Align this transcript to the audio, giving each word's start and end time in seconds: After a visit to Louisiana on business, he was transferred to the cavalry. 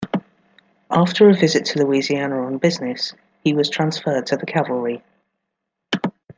After 0.89 1.29
a 1.29 1.33
visit 1.35 1.63
to 1.65 1.83
Louisiana 1.83 2.43
on 2.43 2.57
business, 2.57 3.13
he 3.43 3.53
was 3.53 3.69
transferred 3.69 4.25
to 4.25 4.35
the 4.35 4.47
cavalry. 4.47 5.03